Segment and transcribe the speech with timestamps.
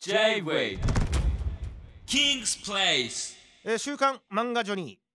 [0.00, 0.78] J-Way
[2.06, 5.07] King's Place えー週刊漫画ジョニー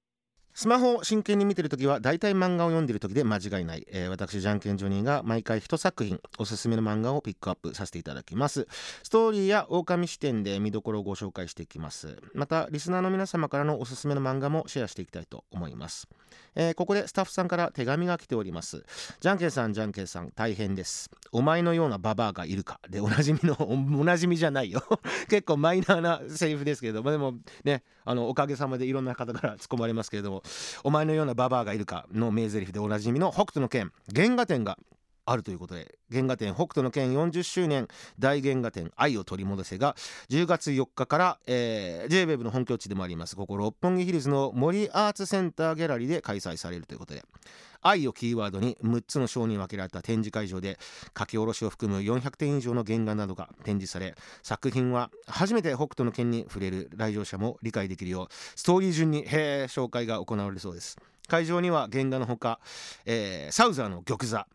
[0.55, 8.67] スマホを真剣に見てるときは大体漫画を読んでるときで間違いない、えー私じゃんけんジョニーが毎回一作品おすすめの漫画をピックアップさせていただきます。
[9.01, 12.21] ストーリーや狼視点で見どころをご紹介していきます。
[12.35, 16.07] またリスナーの皆様からのおすすめの漫画もシェアしていきたいと思います、
[16.55, 18.85] えーここでスタッフさんから手紙が来ております。
[19.19, 21.09] じゃんけんさんじゃんけんさん大変です。
[21.31, 24.83] お前のようなババアがいるかでおなじみのお おなじみじゃないよ。
[25.29, 27.09] 結構マイナーなセリフですけれども。
[27.09, 30.42] でもねあのおかげさまでいろんな方から突っ込まれますけれども。
[30.83, 34.77] お前のようなババアがいるかの名台詞でおなじみの北斗の拳原画展が
[35.25, 37.87] あるということで原画展北斗の拳40周年
[38.19, 39.95] 大原画展愛を取り戻せが
[40.29, 47.23] 10月4日から、えー、JWEB の本拠地でもありますここ六本木ヒルズの森アーツセンターギャラリーで開催されるということで
[47.83, 50.79] 愛をキーワードに6つの章に分けられた展示会場で
[51.17, 60.97] 書き下ろしを含む400点以上の原画などが展示され作品は初めて北斗の拳に触れる来場者も理解できるようストーリー順に紹介が行われるそうです。
[61.27, 62.59] 会場には原画のほか、
[63.05, 64.45] えーサウザーの玉座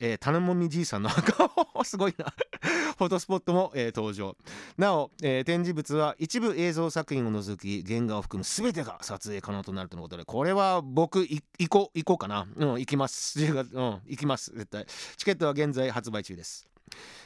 [0.00, 1.50] えー、頼もみじいさんの墓
[1.84, 2.26] すごいな。
[2.98, 4.36] フォトスポットも、えー登場。
[4.76, 12.46] なお、えー展示物は一部映像作品を除き原画を含む全てが撮影可能となるとのことでこれは僕行こう行こうかな。
[12.56, 13.38] うん行きます。
[13.38, 14.52] 10月うん行きます。
[14.54, 14.86] 絶対。
[15.16, 16.68] チケットは現在発売中です。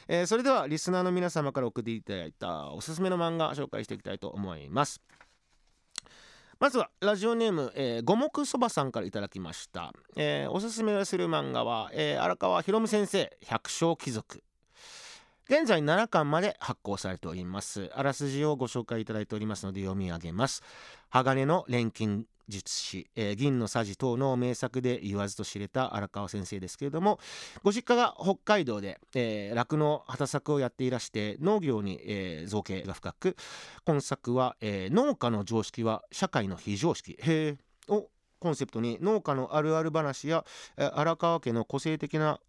[0.07, 5.01] えーそれではリスナーの皆様から送っていただいたおすすめの漫画紹介していきたいと思います。
[6.61, 14.43] まずはラジオネーム、えー五目そばさんからいただきました、えーおすすめする漫画は、えー荒川博夢先生百姓貴族。
[15.49, 17.89] 現在7巻まで発行されております。
[17.93, 20.63] あらすじをご紹介いただいておりますので読み上げます。
[21.09, 27.19] 鋼の錬金術師、えー銀のさじ等の名作で言わずと知れた荒川先生ですけれども
[27.63, 28.99] ご実家が北海道で
[29.55, 33.35] 酪農、畑作をやっていらして農業に、えー造形が深く
[33.85, 40.43] 今作は、えー農家の常識は社会の非常識へをコンセプトに農家のあるある話や、
[40.75, 42.39] 荒川家の個性的な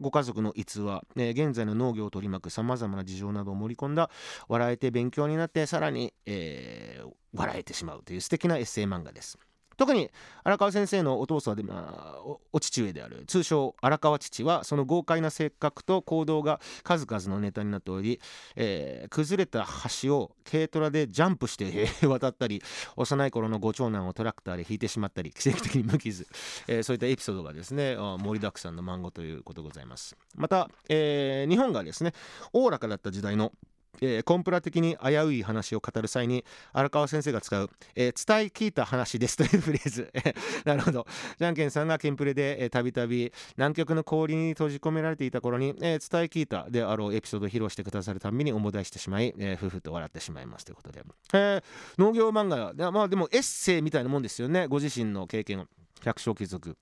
[0.00, 4.10] ご家族の逸話、えー現在の農業を取り巻くさまざまな事情などを盛り込んだ
[4.48, 9.38] 笑えて勉強になってさらに、えー笑えてしまうという素敵なエッセイ漫画です。
[9.76, 10.10] 特に
[10.42, 18.20] 荒川先生のお父さんで、まあ、お父上である通称荒川父はその豪快な性格と行動が数々のネタになっており、
[18.56, 19.66] えー崩れた
[20.02, 22.62] 橋を軽トラでジャンプして 渡ったり
[22.96, 26.26] 幼い頃のご長男をトラクターで引いてしまったり奇跡的に無傷、
[26.66, 30.16] えーそういったエピソードがですね盛りだくさんの漫画ということでございます。
[30.34, 32.12] また、えー日本がですね
[32.52, 33.52] おおらかだった時代の
[34.00, 40.12] えーコンプラ的に危うい話を語る際に荒川先生が使う、えー伝え聞いた話ですというフレーズ。
[40.64, 41.06] なるほど。
[41.38, 51.02] じゃんけんさんがケンプレでたびたび南極の氷に閉じ込められていた頃に、えー伝え聞いたであろうエピソードを披露してくださるたびに思い出してしまい、えーふふと笑ってしまいますということで、
[51.32, 51.62] えー
[51.98, 54.66] 農業漫画でまあでもエッセイみたいなもんですよね。
[54.66, 55.66] ご自身の経験を。
[56.02, 56.76] 百姓貴族。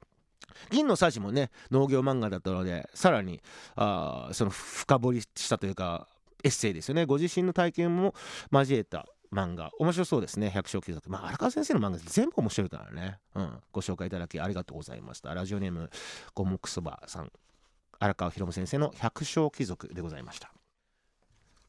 [0.70, 3.40] 銀のさじもね農業漫画だったのでさらに
[3.74, 6.06] あその深掘りしたというか
[6.44, 7.04] エッセイですよね。
[7.04, 8.14] ご自身の体験も
[8.50, 9.70] 交えた漫画。
[9.78, 10.50] 面白そうですね。
[10.50, 11.08] 百姓貴族。
[11.10, 15.32] まあ荒川先生の漫画全部面白いからね、うん、ご紹介いただきありがとうございました。
[15.34, 15.90] ラジオネーム
[16.34, 17.32] 五目そばさん。
[17.98, 20.52] 荒川博夢先生の百姓貴族でございました。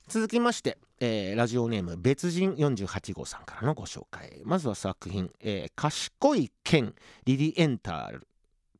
[0.07, 4.41] 続きまして、えーラジオネーム別人48号さんからのご紹介。
[4.43, 6.95] まずは作品「えー賢い剣
[7.25, 8.27] リリエンタール」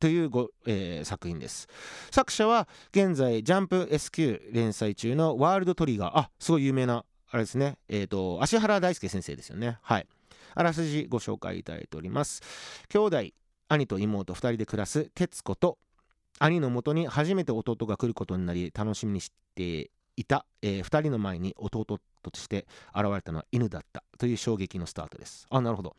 [0.00, 1.68] というご、えー作品です。
[2.10, 7.78] 作者は現在ジャンプ SQ 連載中のワールドトリガーあすごい有名なあれですね。
[7.88, 9.78] えっ、と芦原大輔先生ですよね。
[9.82, 10.06] はい。
[10.54, 12.42] あらすじご紹介いただいております。
[12.88, 13.22] 兄弟
[13.68, 15.78] 兄と妹2人で暮らす徹子と
[16.38, 22.00] 兄のもとに初めて弟が来ることになり楽しみにしていた、え2人の前に弟と
[22.34, 25.46] して現れたのは犬だったという衝撃のスタートです。
[25.50, 25.96] あなるほど。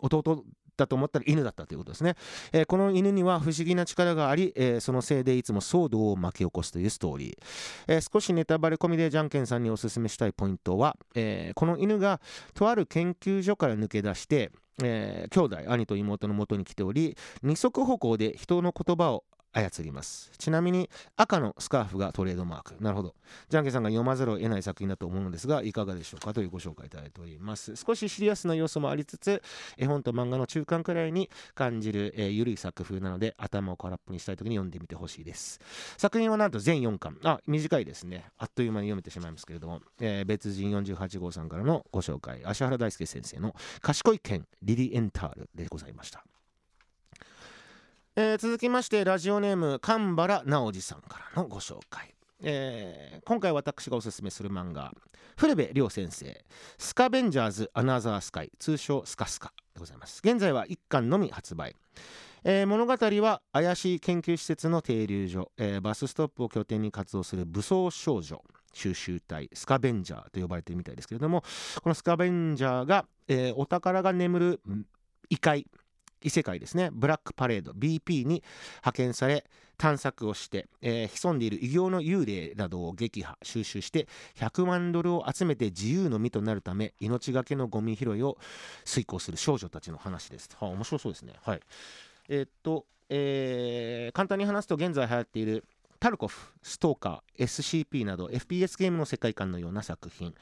[0.00, 0.44] 弟
[0.78, 2.14] だと思ったら犬だったということですね、
[2.52, 7.36] えーこの犬には不思議な力があり、えーそのせいでいつも騒動を巻き起こすというストーリー、
[7.88, 12.20] えー少しネタバレ込みでじゃんけんさんにおすすめしたいポイントは、えこの犬が
[12.54, 14.50] とある研究所から抜け出して、
[14.82, 20.30] えー兄弟兄と妹の元に来ており二足歩行で人の言葉を操ります。
[20.38, 22.76] ちなみに赤のスカーフがトレードマーク。
[22.80, 23.14] なるほど。
[23.48, 26.32] じゃんけんさんが読まざるを得ない作品だと思うのですがいかがでしょうか？
[26.34, 27.74] というご紹介いただいております。
[27.76, 29.42] 少しシリアスな要素もありつつ
[29.76, 35.60] 絵本と漫画の中間くらいに感じる、えー、ゆるい作風なので頭を空っぽにしたい時に読んでみてほしいです。
[35.96, 37.18] 作品はなんと全4巻。
[37.24, 38.26] あ短いですね。
[38.38, 42.42] あっという間に読めてしまいますけれども、えー別人48号さんからのご紹介。
[42.44, 46.22] 芦原大輔先生の「賢い剣リリエンタール」でございました。
[48.20, 52.12] えー続きましてラジオネーム神原直司さんからのご紹介。
[52.42, 54.92] えー今回私がおすすめする漫画
[55.36, 56.44] 古部亮先生
[56.78, 60.20] 「スカベンジャーズ・アナザースカイ」通称スカスカでございます。
[60.24, 61.76] 現在は1巻のみ発売。
[62.42, 68.42] えー物語は怪しい研究施設の停留所、えーバスストップを拠点に活動する武装少女
[68.72, 71.44] 収集隊スカベンジャーと呼ばれているみたいですけれども
[71.84, 74.60] このスカベンジャーが、えーお宝が眠る
[75.30, 75.68] 異界
[76.22, 78.42] 異世界ですねブラックパレード BP に
[78.76, 79.44] 派遣され
[79.78, 88.38] 探索をして、えー潜んでいる異形の幽霊などを撃破収集して100万ドルを集めて自由の身となるため命がけのゴミ拾いを
[88.84, 90.48] 遂行する少女たちの話です。
[90.58, 91.34] はあ、面白そうですね。
[91.42, 91.60] はい。
[92.28, 95.64] えーっと、えー簡単に話すと現在流行っている
[96.00, 100.34] タルコフ、ストーカー、SCP など FPS ゲームの世界観のような作品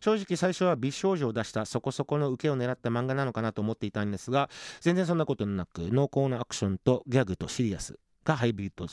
[0.00, 4.48] 正直最初は美少女を出したそこそこの受けを狙った漫画なのかなと思っていたんですが
[4.80, 8.86] 全然そんなことなく濃厚なアクションとギャグとシリアスがハイブリッド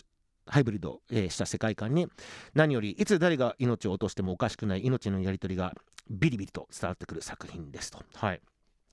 [0.45, 2.07] ハイブリッド、した世界観に
[2.55, 5.75] 何よりいつ誰が命を落としてもおかしくない命のやり取りが
[6.09, 8.01] ビリビリと伝わってくる作品ですと。
[8.15, 8.41] はい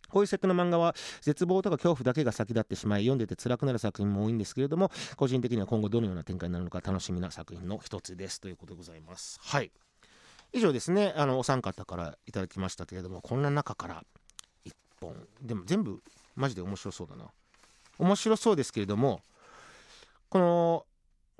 [0.08, 8.40] こういうセットの漫画は絶望とか恐怖だけが先立ってしまい読んでて辛くなる作品も多いんですけれども個人的には今後どのような展開になるのか楽しみな作品の一つです。
[8.40, 9.38] ということでございます。
[9.42, 9.70] はい。
[10.52, 11.12] 以上ですね。
[11.16, 14.04] あのお三方からいただきましたけれどもこんな中から
[14.64, 15.14] 1本。
[15.42, 16.02] でも全部
[16.34, 17.26] マジで面白そうだな。
[17.98, 19.20] 面白そうですけれども
[20.28, 20.86] この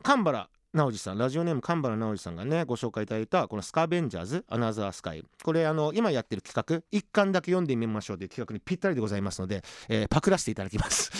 [0.02, 11.10] 神原直司さんラジオネーム神原直司さんがねご紹介いただいたこの「スカベンジャーズ・アナザースカイ」これあの今やってる企画一巻だけ読んでみましょうという企画にぴったりでございますので、えーパクらせていただきます。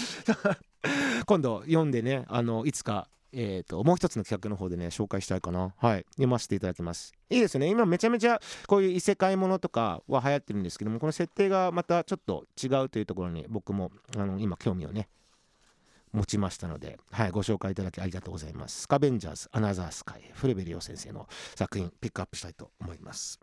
[1.27, 5.75] 今度読んでねあのいつかえー、ともう一つの企画の方でね紹介したいかな。
[5.77, 6.07] はい。
[6.13, 7.13] 読ませていただきます。
[7.29, 7.69] いいですね。
[7.69, 15.09] 今めちゃめちゃこういう異世界ものとかは流行ってるんですけどもこの設定がまたちょっと違うというところに僕もあの今興味をね
[16.17, 18.83] 持ちましたので、はい、ご紹介いただきありがとうございます。
[18.83, 23.39] スカベンジャーズ・アナザースカイ、フレベリオ先生の作品、ピックアップしたいと思います。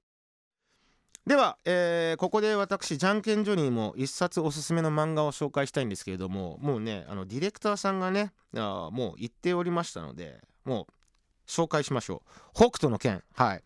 [1.26, 10.94] では、えーここで私、じゃんけんジョニーも一冊おすすめの漫画を紹介したいんですけれども、もうね、あのディレクターさんがね、あもう言っておりましたので、もう
[11.48, 12.30] 紹介しましょう。
[12.54, 13.64] 北斗の拳、はい。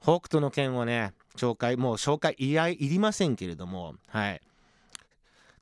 [0.00, 4.40] 北斗の拳をね、紹介、もう紹介いやいりませんけれども、はい。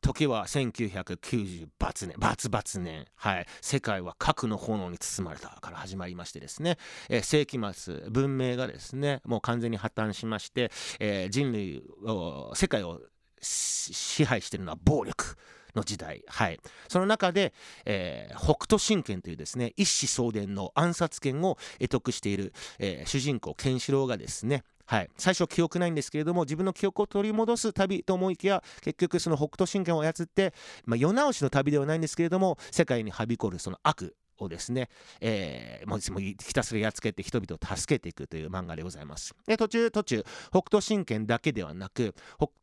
[0.04, 3.06] 時は1990バツ年バツバツ年。
[3.16, 3.46] はい。
[3.62, 6.76] 世界は核の炎に包まれたから始まりましてですね、
[7.08, 10.70] えー世紀末文明がですねもう完全に破綻しまして、
[11.00, 13.00] えー人類を世界を
[13.40, 15.36] 支配しているのは暴力
[15.74, 16.22] の時代。
[16.28, 16.60] はい。
[16.88, 17.54] その中で、
[17.86, 30.52] えー北斗神拳というですね一子相伝の暗殺権を得得している、えー主人公ケンシロウがですねはい、最初記憶ないんですけれども自分の記憶を取り戻す旅と思いきや結局その北斗神拳を操って、
[30.84, 34.88] まあ、世直しの旅ではないんですけれども世界にはびこるその悪をですね、
[35.20, 39.34] えーもういつもひたすらやっつけて人々を助けていくという漫画でございます。
[39.46, 42.14] で途中途中北斗神拳だけではなく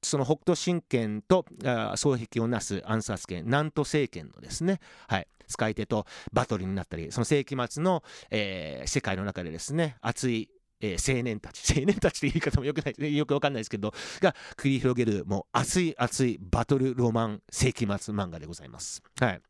[0.01, 10.49] その北斗神拳とあ双璧をなす暗殺拳南都政権のですね、はい、使い手とバトルになったりその世紀末の、えー世界の中でですね熱い
[10.81, 11.61] えー青年たち。
[11.79, 13.93] 青年たちという言い方もよくない よくわかんないですけど。
[14.19, 19.01] が繰り広げるもう熱い熱いバトルロマン世紀末漫画でございます。
[19.19, 19.41] はい。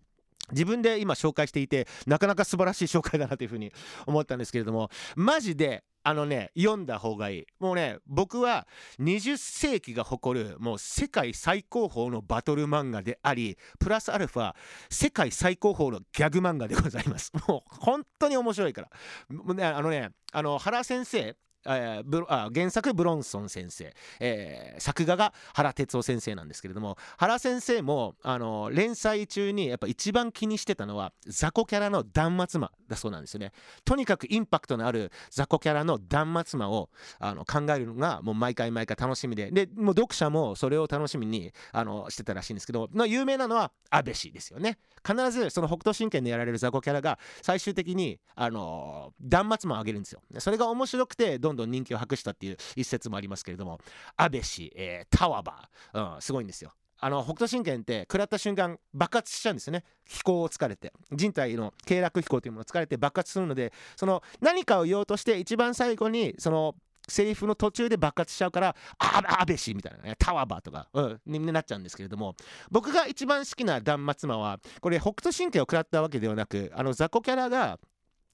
[0.52, 3.72] 自分で今紹介していてなかなか素晴らしい紹介だなというふうに
[4.06, 7.46] 思ったんですけれどもマジであのね読んだ方がいい。
[7.60, 8.68] もうね僕は
[9.00, 14.54] 20世紀が誇るもう世界最高峰のバトル漫画でありプラスアルファ
[14.90, 17.32] 世界最高峰のギャグ漫画でございます。
[17.48, 19.54] もう本当に面白いから。
[19.54, 21.36] ねあのねあの原先生
[21.68, 33.52] えーあ原作ブロンソン先生、えー作画が原哲夫先生なんですけれども原先生もあの連載中にやっぱ一番気にしてたのは雑魚キャラの断末魔だそうなんですよね。
[33.86, 36.90] とにかくインパクトのある雑魚キャラの断末魔を
[37.20, 39.52] あの考えるのがもう毎回毎回楽しみで。
[39.52, 44.78] でもう読者もそれを楽しみにあのしてたらしいんですけどまあ有名なのは安倍氏ですよね。
[45.06, 50.22] 必ずその北斗神拳でやられる雑魚キャラが最終的にあの断末魔をあげるんですよ。
[50.40, 53.80] それが面白くてどんどん人気を博したっていう一説もありますけれども。
[54.18, 56.74] 安倍氏、えー、タワバー、うん、すごいんですよ。
[57.04, 59.84] あの北斗神拳って食らった瞬間爆発しちゃうんですよね。
[60.06, 60.94] 飛行を疲れて。
[61.12, 66.76] 人体の経絡飛行というものを疲れて爆発するのでその何かを言おうとして一番最後にその
[67.08, 72.36] セリフの途中で爆発しちゃうから「あ安倍氏」みたいなね「タワバー」とか、うん、になっちゃうんですけれども。
[72.70, 77.80] 僕が一番好きな断末魔はこれ北斗神拳を食らったわけではなくあの雑魚キャラが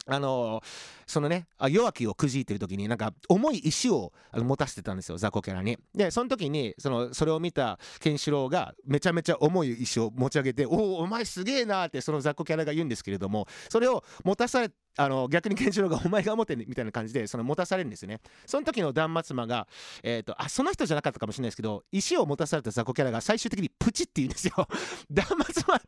[0.08, 0.62] あの
[1.06, 5.78] そのね弱きをくじいてる時になんか重い石を持たせてたんですよ雑魚キャラに。
[5.94, 18.20] でその時にそのそれを見たケンシロウがめちゃめちゃ重い石を持ち上げて「おおお前すげえな」ってその雑魚キャラが言うんですけれどもそれを持たされてあの逆にケンシロウがお前が持ってねみたいな感じでその持たされるんですよね。
[18.46, 19.68] その時の断末魔が
[20.04, 24.54] えっ、とあその人じゃなかったかもしれないですけど石を持たされた雑魚キャラが最終的にプチって言うんですよ。
[25.12, 25.82] 断末魔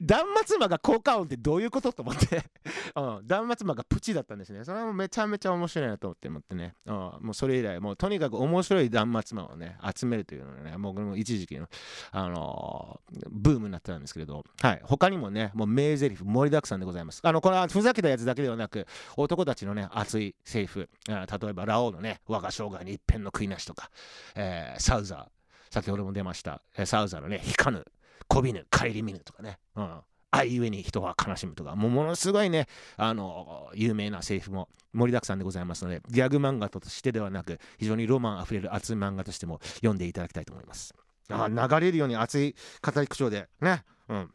[0.00, 2.42] 断末魔が効果音ってどういうことと思って、
[2.96, 4.64] うん、断末魔がプチだったんですね。
[4.64, 11.68] それはもうめちゃめちゃ面白いなと思って思ってね、うん、もうそれ以来もうとにかく面白い断末魔をね集めるというのがね僕も一時期の
[12.12, 17.20] あのーブームになってたんですけれど、はい、他にもねもう名台詞盛りだくさんでございます。
[17.22, 18.86] あのこれはふざけたやつだけではなく
[19.16, 21.14] 男たちのね熱いセリフ例
[21.48, 23.90] えばラオウのね我が生涯に一片の悔いなしとか、
[24.34, 25.26] えーサウザー
[25.74, 27.84] 先ほども出ました、サウザーのね引かぬ
[28.28, 40.94] こびぬ顧みぬとかね、うん、愛ゆえに人は悲しむとかもうものすごいねあの有名なセリフも盛りだくさんでございますのでギャグ漫画としてではなく非常にロマンあふれる熱い漫画としても読んでいただきたいと思います。
[41.30, 44.30] あ流れるように熱い語り口調でねうん。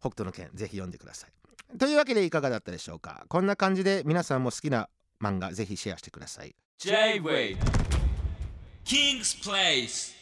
[0.00, 1.30] 北斗の拳ぜひ読んでください。
[1.78, 3.24] というわけでいかがだったでしょうか？
[3.28, 4.88] こんな感じで皆さんも好きな
[5.20, 6.54] 漫画ぜひシェアしてください。
[6.78, 7.56] J-Way
[8.84, 10.14] King's Place